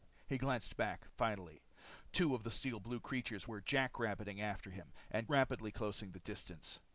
He 0.25 0.39
glanced 0.39 0.77
back 0.77 1.05
finally. 1.15 1.61
Two 2.11 2.33
of 2.33 2.41
the 2.41 2.49
steel 2.49 2.79
blue 2.79 2.99
creatures 2.99 3.47
were 3.47 3.61
jack 3.61 3.99
rabbiting 3.99 4.41
after 4.41 4.71
him, 4.71 4.93
and 5.11 5.29
rapidly 5.29 5.71
closing 5.71 6.09
the 6.11 6.19
distance. 6.21 6.79